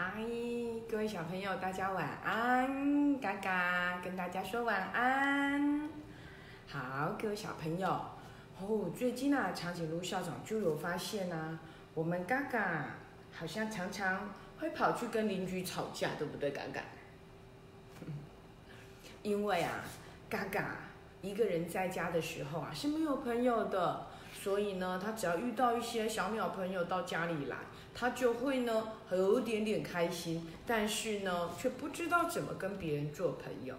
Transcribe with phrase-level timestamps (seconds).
[0.00, 0.12] 嗨，
[0.88, 3.18] 各位小朋友，大家晚安！
[3.18, 5.90] 嘎嘎跟大家说晚安。
[6.68, 7.88] 好，各位小朋友，
[8.60, 11.58] 哦，最近啊，长颈鹿校长就有发现啊，
[11.94, 12.84] 我们嘎嘎
[13.32, 16.80] 好像常常会跑去跟邻居吵架，对不对，嘎嘎？
[19.24, 19.82] 因为啊，
[20.30, 20.76] 嘎嘎
[21.22, 24.06] 一个人在家的时候啊是没有朋友的，
[24.42, 27.56] 所以呢，他只要遇到一些小鸟朋友到家里来。
[27.94, 33.74] 他就会呢，有点点开心，但是呢，却不知道怎么跟别人做朋友。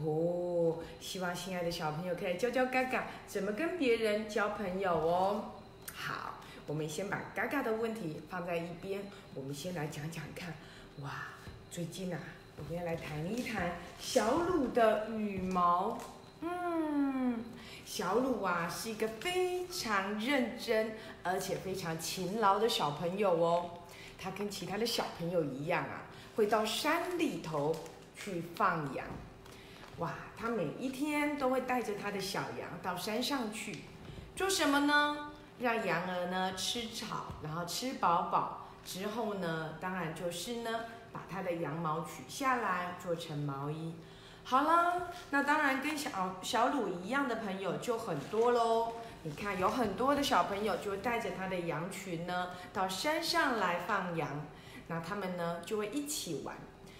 [0.00, 5.52] 哦，希望亲爱的小朋友可以教教嘎嘎怎么跟别人交朋友哦。
[5.94, 9.02] 好，我们先把嘎嘎的问题放在一边，
[9.34, 10.52] 我们先来讲讲看。
[11.02, 11.10] 哇，
[11.70, 12.18] 最近啊，
[12.58, 15.96] 我们要来谈一谈小鲁的羽毛。
[16.40, 17.44] 嗯。
[17.94, 23.68] 小鲁啊，是一个非常认真而且非常勤劳的小朋友哦。
[24.18, 26.00] 他跟其他的小朋友一样啊，
[26.34, 27.76] 会到山里头
[28.16, 29.04] 去放羊。
[29.98, 33.80] 哇，他每一天都会带着他的小羊到山上去，
[34.34, 35.30] 做什么呢？
[35.58, 43.94] 让羊儿呢吃草，然后吃饱饱之后呢，当然就是呢，把他的羊毛取下来做成毛衣。
[44.44, 48.92] 好了，那当然跟小小鲁一样的朋友就很多喽。
[49.22, 54.28] 你看，有很多的小朋友就带着他的羊群呢，到山上来放羊。
[54.88, 56.56] 那他们呢就会一起玩，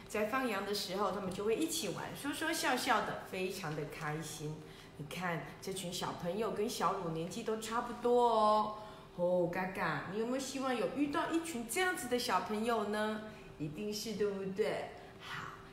[0.08, 4.54] 在放羊的时候，他们就会一起玩，说说笑笑的，非常的开心。
[4.98, 8.74] 你看，这群小朋友跟小鲁年纪都差不多哦。
[9.16, 13.22] 哦，嘎嘎，你有没有希望有遇到一群这样子的小朋友呢？
[13.58, 14.90] 一定是对不对？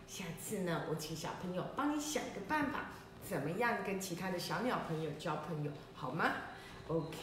[0.10, 2.90] 下次呢，我请小朋友帮你想个办法，
[3.24, 6.32] 怎么样跟其他的小鸟朋友交朋友，好吗
[6.88, 7.16] ？OK，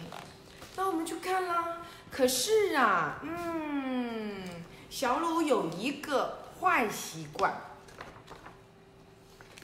[0.76, 1.78] 那我们就看啦。
[2.12, 4.40] 可是啊，嗯，
[4.88, 7.52] 小鲁有一个坏习惯，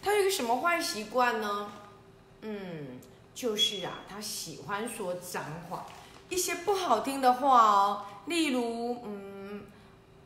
[0.03, 1.70] 他有一个什么坏习惯呢？
[2.41, 2.98] 嗯，
[3.33, 5.86] 就是啊，他喜欢说脏话，
[6.29, 9.63] 一些不好听的话哦，例如，嗯，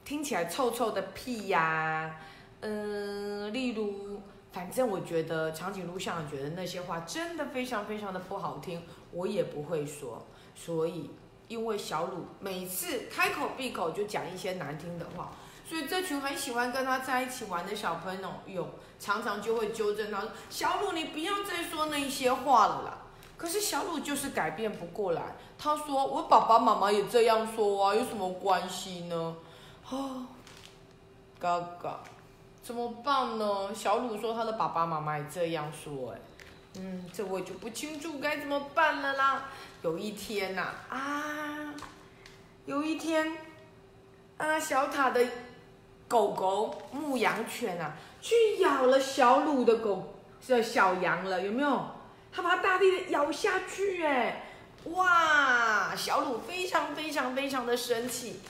[0.02, 2.16] 听起来臭臭的屁呀。
[2.60, 4.20] 嗯，例如，
[4.52, 10.26] 反正我觉得长颈鹿校长觉得那些话真的非常非常的不好听，我也不会说。
[10.54, 11.10] 所以，
[11.48, 15.32] 因为小鲁每次开口闭口就讲一些难听的话，
[15.68, 18.68] 所以这群很喜欢跟他在一起玩的小朋友有，
[18.98, 22.98] 常常就会纠正他说：“小鲁，你不要再说那些话了啦。”
[23.36, 29.36] 可是小鲁就是改变不过来，他说：“我爸爸妈妈也这样说啊，有什么关系呢？”
[29.90, 30.26] 啊，
[31.38, 32.00] 嘎嘎。
[32.66, 33.72] 怎么办呢？
[33.72, 36.18] 小鲁说他的爸爸妈妈也这样说，哎，
[36.80, 39.44] 嗯，这我就不清楚该怎么办了啦。
[39.82, 41.72] 有一天呐，啊，
[42.64, 43.38] 有一天，
[44.36, 45.24] 啊，小塔的
[46.08, 50.16] 狗狗牧羊犬啊，去咬了小鲁的狗
[50.48, 51.86] 的小羊了，有没有？
[52.32, 54.42] 它把大力的咬下去，哎，
[54.86, 58.40] 哇，小鲁非常非常非常的生气。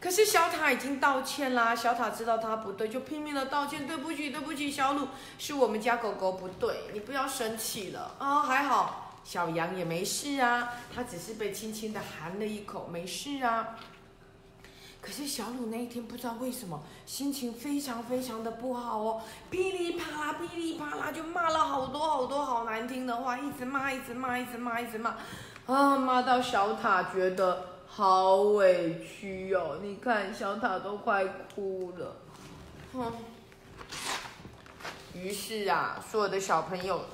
[0.00, 5.08] 可是小塔已经道歉啦，小塔知道他不对，就拼命的道歉，对不起，对不起，小鲁，
[5.40, 13.76] 是我们家狗狗不对，你不要生气了啊，还好小羊也没事啊，它只是被轻轻的含了一口，没事啊。
[15.00, 19.20] 可是小鲁那一天不知道为什么心情非常非常的不好哦，
[19.50, 25.16] 噼里啪啦，噼里啪啦就骂了好多好多好难听的话，一直骂，一直骂，一直骂，一直骂，
[25.66, 27.77] 啊，骂到小塔觉得。
[27.88, 29.78] 好委屈哦！
[29.82, 32.16] 你看，小塔都快哭了。
[32.92, 33.12] 哼。
[35.14, 37.04] 于是啊，所有的小朋友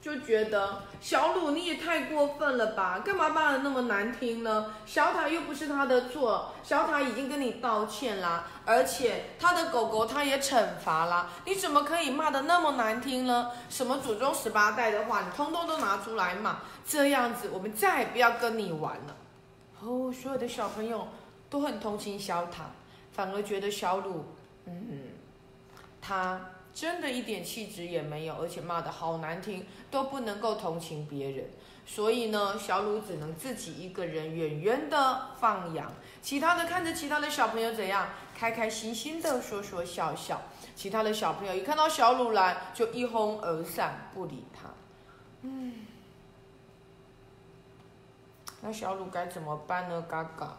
[0.00, 2.98] 就觉得小鲁你也太过分了吧？
[3.04, 4.74] 干嘛骂的那么难听呢？
[4.84, 13.52] 小塔又不是他的错，小塔已经跟你道歉啦，而且他的狗狗他也惩罚啦，你怎么可以骂的那么难听呢？
[13.68, 19.14] 什么祖宗十八代的话，你通通都拿出来骂，这样子我们再也不要跟你玩了。
[19.84, 21.08] 哦，所有的小朋友
[21.50, 22.70] 都很同情小塔，
[23.10, 24.24] 反而觉得小鲁，
[24.66, 25.08] 嗯，
[26.00, 26.40] 他
[26.72, 31.50] 真的一点气质也没有，而且骂的好难听，都不能够同情别人。
[31.84, 35.92] 所以呢，小鲁只能自己一个人远远的放羊，
[36.22, 38.08] 其他的看着其他的小朋友怎样，
[38.38, 40.40] 开开心心的说说笑笑。
[40.76, 44.70] 其他的小朋友一看到小鲁来，就一哄而散，不理他。
[45.42, 45.74] 嗯。
[48.64, 50.02] 那小鲁该怎么办呢？
[50.08, 50.56] 嘎嘎，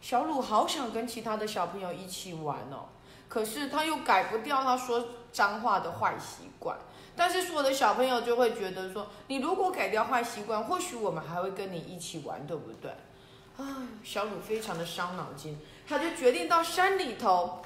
[0.00, 2.86] 小鲁好想跟其他的小朋友一起玩哦，
[3.28, 6.78] 可是他又改不掉他说脏话的坏习惯。
[7.16, 12.92] 但是所有的小朋友就会觉得说，你如果改掉坏习惯，或许我们还会跟你一起玩，对不对？
[13.56, 15.58] 啊，小鲁非常的伤脑筋，
[15.88, 17.62] 他就决定到山里头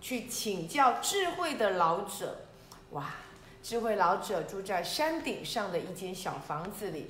[0.00, 2.42] 去请教智慧的老者。
[2.90, 3.14] 哇，
[3.62, 7.08] 智慧老者住在山顶上的一间小房子里。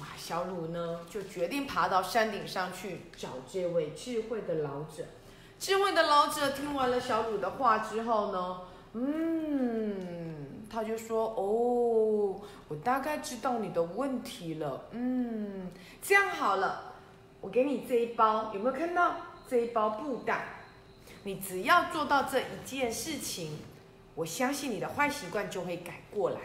[0.00, 5.04] 哇，小鲁呢就决定爬到山顶上去找这位智慧的老者。
[5.58, 8.60] 智慧的老者听完了小鲁的话之后呢，
[8.92, 14.84] 嗯，他就说：“哦，我大概知道你的问题了。
[14.92, 16.94] 嗯，这样好了，
[17.40, 19.16] 我给你这一包，有没有看到
[19.48, 20.46] 这一包布袋？
[21.24, 23.58] 你只要做到这一件事情，
[24.14, 26.38] 我相信你的坏习惯就会改过来。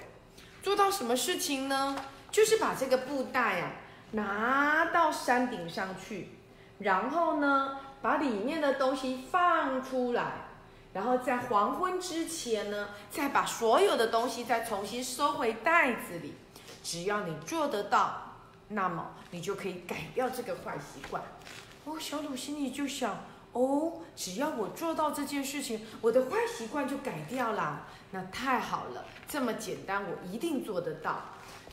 [0.64, 1.96] 做到什么事情呢？
[2.34, 3.72] 就是把这个布袋呀
[4.12, 6.32] 拿到山顶上去，
[6.80, 10.34] 然后呢。”把里面的东西放出来，
[10.92, 16.34] 然后在黄昏之前呢，再把所有的东西再重新收回袋子里。
[16.84, 18.34] 只要你做得到，
[18.68, 21.24] 那么你就可以改掉这个坏习惯。
[21.86, 27.88] 哦，小鲁心里就想：哦，只要我做到这件事情，我的坏习惯就改掉了。
[28.12, 31.22] 那太好了，这么简单，我一定做得到。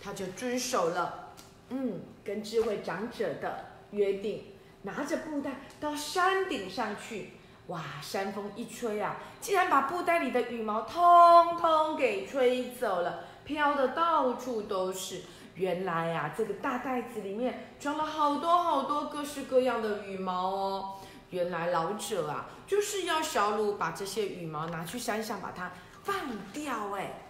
[0.03, 1.33] 他就遵守了，
[1.69, 4.45] 嗯，跟智慧长者的约定。
[4.83, 7.33] 拿着布袋到山顶上去，
[7.67, 7.83] 哇！
[8.01, 15.21] 山风一吹啊，竟然把布袋里的羽毛通通给吹走了，飘的到处都是。
[15.55, 20.95] 原来呀，这个大袋子里面装了好多好多各式各样的羽毛哦。
[21.29, 25.71] 原来老者啊，就是要小鲁把这些羽毛拿去山上把它
[26.03, 26.17] 放
[26.55, 27.21] 掉哎。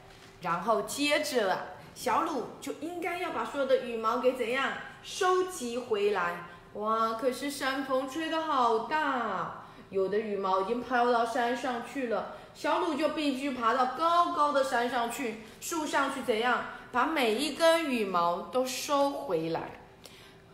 [0.42, 1.64] 然后接着啊，
[2.02, 6.46] 小鲁就应该要把所有的羽毛给怎样收集回来。
[6.72, 7.18] 哇！
[7.20, 12.36] 可是山风吹得好大，有的羽毛已经飘到山上去了。
[12.54, 19.82] 小鲁就必须爬到高高的山上去，树上去，怎样把每一根羽毛都收回来？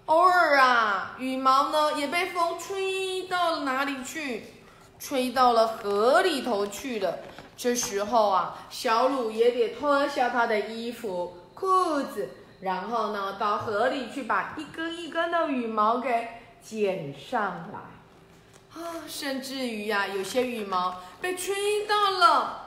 [0.07, 4.47] 偶尔啊，羽毛呢也被风吹到了哪里去？
[4.99, 7.21] 吹到了河里头去了。
[7.57, 12.29] 这时候啊，小鲁也得脱下他的衣服、裤子。
[12.61, 16.29] 然后呢，到河里去把一根一根的羽毛给
[16.63, 22.66] 捡上来，啊，甚至于呀，有些羽毛被吹到了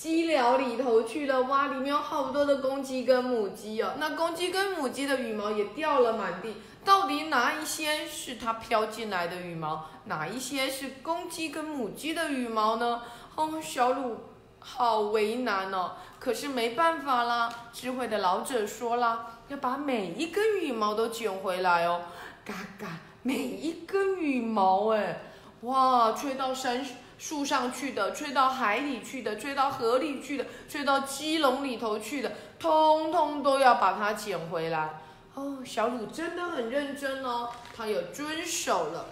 [0.00, 1.42] 鸡寮里头去了。
[1.42, 3.92] 哇，里面有好多的公鸡跟母鸡哦。
[3.98, 6.54] 那公鸡跟母鸡的羽毛也掉了满地。
[6.82, 9.84] 到底哪一些是它飘进来的羽毛？
[10.06, 13.02] 哪一些是公鸡跟母鸡的羽毛呢？
[13.34, 14.16] 哦，小鲁。
[14.62, 17.50] 好为难哦，可是没办法啦。
[17.70, 22.00] 智慧的老者说了，要把每一根羽毛都捡回来哦。
[22.42, 22.86] 嘎嘎，
[23.22, 25.20] 每一根羽毛哎，
[25.60, 26.82] 哇，吹到山
[27.20, 35.02] 树上去的，吹到海里去的，吹到河里去的，吹到鸡笼里头去的，通通都要把它捡回来。
[35.34, 39.04] 哦，小鲁真的很认真哦，他有遵守了，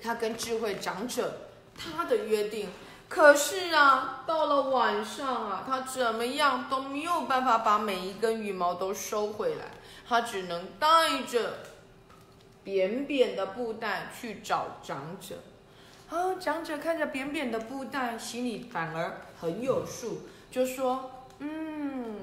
[0.00, 2.68] 他跟智慧长者他的约定。
[3.08, 9.64] 可是啊，到了晚上啊，他怎么样都没有办法把每一根羽毛都收回来，
[10.08, 11.58] 他只能带着
[12.62, 15.34] 扁扁的布袋去找长者。
[16.12, 21.10] 啊，长者看着扁扁的布袋，心里反而很有数，就说
[21.40, 22.18] ：“嗯，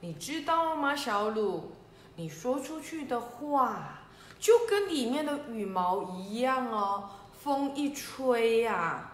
[0.00, 1.72] 你知道吗，小鲁，
[2.16, 3.98] 你说出去的话
[4.40, 7.10] 就跟里面的羽毛一样哦，
[7.42, 9.10] 风一吹呀。”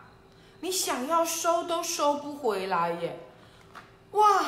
[0.62, 3.18] 你想要收都收不回来耶！
[4.12, 4.40] 哇，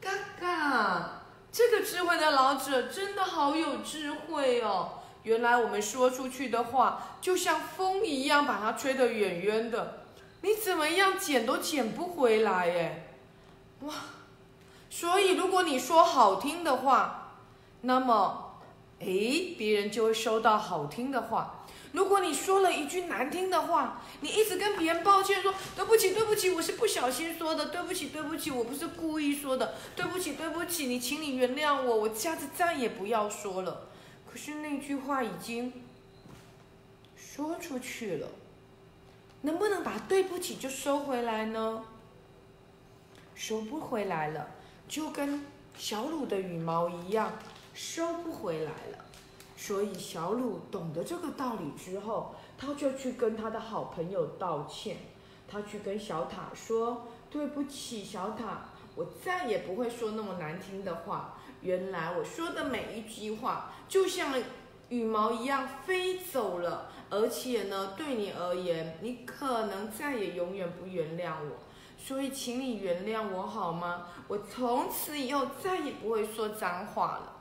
[0.00, 4.95] 嘎嘎，这个智慧的老者真的好有智慧哦！
[5.26, 10.04] 原来我们说出去的话就像风一样，把它吹得远远的，
[10.42, 13.08] 你怎么样捡都捡不回来耶！
[13.80, 13.92] 哇，
[14.88, 17.32] 所以如果你说好听的话，
[17.80, 18.60] 那么，
[19.00, 19.06] 哎，
[19.58, 21.64] 别人就会收到好听的话。
[21.90, 33.88] 如果你说了一句难听的话，你一直跟别人抱歉说对不起，对不起，我是不小心说的，对不起，对不起，我不是故意说的，对不起，对不起，你请你原谅我，我下次再也不要说了。
[34.36, 35.72] 可是那句话已经
[37.16, 38.28] 说出去了，
[39.40, 41.82] 能不能把对不起就收回来呢？
[43.34, 44.46] 收不回来了，
[44.86, 45.42] 就跟
[45.78, 47.32] 小鲁的羽毛一样，
[47.72, 49.06] 收不回来了。
[49.56, 54.98] 所以小鲁懂得这个道理之后，他就去跟他的好朋友道歉。
[55.48, 61.38] 他去跟小塔说：“对不起，小塔，我再也不会说那么难听的话。
[61.66, 64.32] 原来我说的每一句话，就像
[64.88, 66.92] 羽毛一样飞走了。
[67.10, 71.58] 而且呢，对你而言，你可能再也永远不原谅我。
[71.98, 74.06] 所以，请你原谅我好吗？
[74.28, 77.32] 我从此以后再也不会说脏话了。”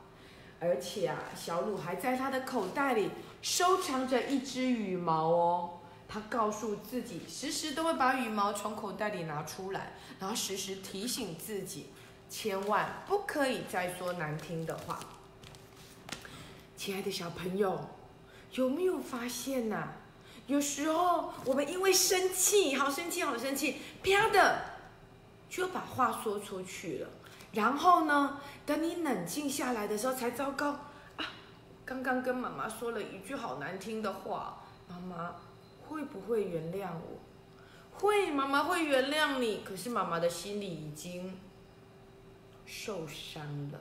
[0.60, 3.10] 而且啊，小鲁还在他的口袋里
[3.44, 5.70] 收藏着一只羽毛哦。
[6.08, 11.88] 他告诉自己，时时都会把羽毛从口袋里拿出来，然后时时提醒自己，
[12.38, 15.00] 千万不可以再说难听的话。
[16.76, 17.80] 亲爱的小朋友，
[18.52, 19.88] 有没有发现呐？
[20.46, 24.60] 有时候我们因为生气，好生气，好生气，啪的
[25.50, 27.08] 就把话说出去了。
[27.54, 30.72] 然后呢，等你冷静下来的时候，才糟糕
[31.16, 31.26] 啊！
[31.86, 35.34] 刚刚跟妈妈说了一句好难听的话，妈妈。
[35.88, 37.20] 会不会原谅我？
[37.94, 39.62] 会，妈妈会原谅你。
[39.64, 41.40] 可是妈妈的心里已经
[42.86, 43.80] 受伤了。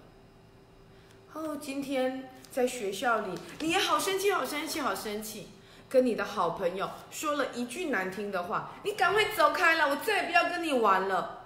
[1.35, 5.49] 哦，今天在学校里，你也好生气，好生气，好生气，
[5.91, 11.45] 跟你的好朋友说了一句难听的话，你赶快走开了，我再也不要跟你玩了。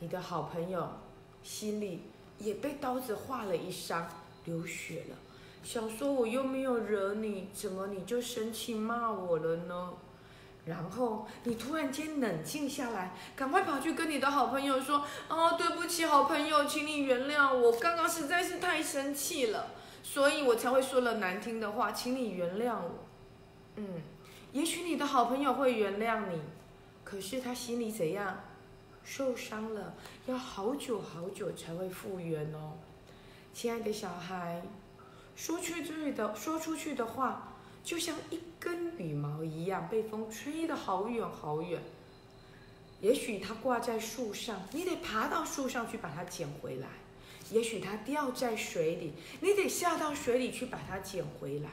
[0.00, 0.98] 你的好朋友
[1.44, 2.02] 心里
[2.38, 4.10] 也被刀子划了一伤，
[4.46, 5.16] 流血了。
[5.62, 9.92] 想说我又没有惹你，怎么你就生气骂我了呢？
[10.66, 19.68] 然后你突然间冷静下来，赶快跑去跟你的好朋友说：“哦，对不起，好朋友，请你原谅我，刚刚实在是太生气了，
[20.02, 23.06] 所以我才会说了难听的话，请你原谅我。”
[23.76, 24.02] 嗯，
[24.52, 26.42] 也许你的好朋友会原谅你，
[27.04, 28.40] 可是他心里怎样？
[29.04, 29.94] 受伤了，
[30.26, 32.72] 要好久好久才会复原哦，
[33.54, 34.62] 亲爱的小孩。
[35.36, 37.52] 说出去的说出去的话，
[37.86, 41.80] 就像一根羽毛一样，被风吹得好远好远。
[43.00, 46.88] 也许它挂在树上，你得爬到树上去把它捡回来；
[47.52, 51.70] 也许它掉在水里，你得下到水里去把它捡回来；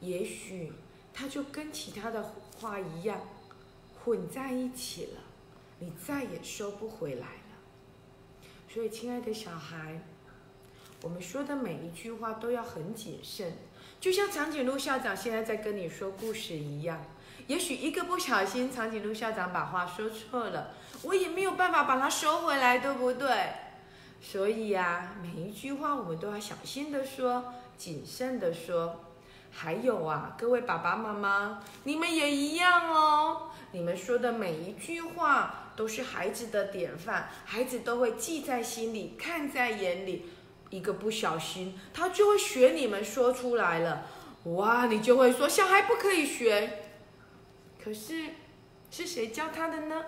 [0.00, 0.72] 也许
[1.12, 2.22] 它就跟其他的
[2.60, 3.20] 话一样，
[4.04, 5.20] 混在一起了，
[5.80, 8.46] 你再也收不回来了。
[8.72, 10.00] 所以，亲爱的小孩。
[11.02, 13.54] 我们说的每一句话都要很谨慎，
[14.02, 17.04] 就像长颈鹿校长现在在跟你说故事一样。
[17.46, 23.30] 也许一个不小心，长颈鹿校长把话说错了，我也没有办法把它收回来，对不对？
[24.20, 29.04] 所以呀，每一句话我们都要小心的说，谨慎的说。
[29.52, 33.50] 还有啊，各位爸爸妈妈，你们也一样哦。
[33.70, 40.26] 你们说的每一句话都是孩子的典范，孩子都会记在心里，看在眼里。
[40.72, 44.06] 一个不小心，他就会学你们说出来了，
[44.44, 44.86] 哇！
[44.86, 46.78] 你就会说小孩不可以学。
[47.82, 48.30] 可是
[48.90, 50.02] 是谁教他的呢？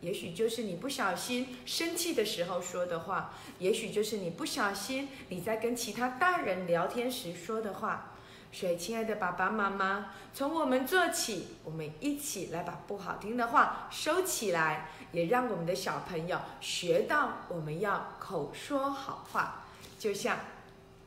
[0.00, 8.14] 也许就是你不小心生气的时候说的话，也许就是你不小心你在跟其他大人聊天时说的话。
[8.50, 19.66] 所以，亲爱的爸爸妈妈，从我们做起，我们一起来把不好听的话收起来，也让我们的小朋友学到我们要口说好话。
[19.98, 20.38] 就像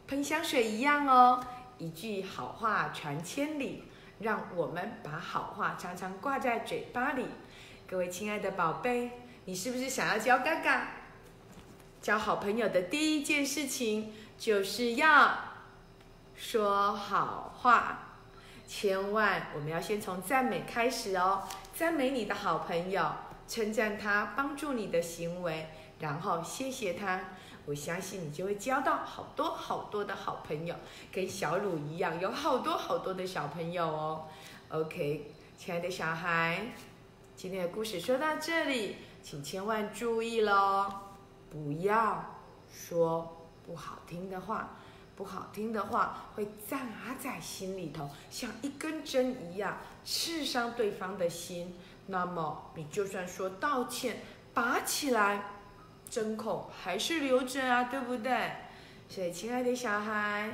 [0.06, 1.42] 喷香水一样哦，
[1.78, 3.86] 一句好话传千里，
[4.20, 7.26] 让我们把好话常常挂在嘴巴里。
[7.88, 9.12] 各位亲爱的宝贝，
[9.46, 10.88] 你是不是想要交嘎嘎？
[12.02, 15.38] 交好朋友的第一件事情就是要
[16.36, 18.18] 说好话，
[18.68, 23.10] 千万我们要先从赞美开始哦，赞美你的好朋友，
[23.48, 25.70] 称赞他帮助你的行为，
[26.00, 27.22] 然后谢谢他。
[27.66, 30.76] 我相信你就会交到好多好多的好朋友，
[31.12, 34.26] 跟小鲁一样，有好多好多的小朋友哦。
[34.70, 36.74] OK，亲爱的小孩，
[37.36, 40.92] 今天的故事说到这里，请千万注意喽，
[41.50, 42.40] 不要
[42.72, 44.78] 说不好听的话，
[45.16, 46.80] 不好听的话会扎
[47.22, 51.78] 在心里头，像一根针一样刺伤对方的心。
[52.08, 54.18] 那么你就算说道歉，
[54.54, 55.61] 拔起来。
[56.12, 58.52] 针孔还是留着啊，对不对？
[59.08, 60.52] 所以，亲爱的小孩，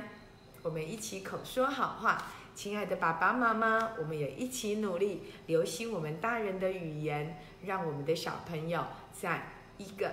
[0.62, 2.22] 我们一起口说好话。
[2.54, 9.48] 亲爱的爸爸妈妈，我们也一起努力，留心我们大人的语言，让我们的小朋友在
[9.78, 10.12] 一个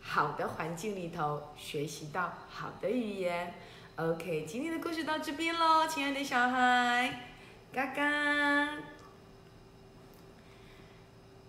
[0.00, 3.54] 好的环境里头学习到好的语言。
[3.96, 7.30] OK，今天的故事到这边喽，亲爱的小孩，
[7.72, 8.91] 嘎嘎。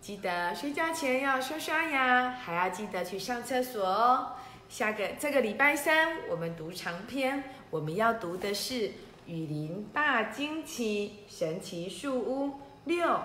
[0.03, 4.33] 记得睡觉前要刷刷牙，还要记得去上厕所哦。
[4.67, 8.73] 下个这个礼拜三我们读长篇，我们要读的是
[9.27, 12.47] 《雨林大惊奇神奇树屋》
[12.83, 13.17] 六。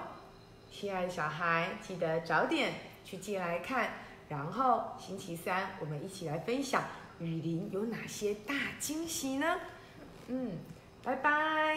[0.71, 2.73] 亲爱的小孩，记得早点
[3.05, 3.91] 去进来看。
[4.29, 6.85] 然后星期三我们一起来分享
[7.19, 9.57] 雨林有哪些大惊喜呢？
[10.29, 10.53] 嗯，
[11.03, 11.77] 拜拜。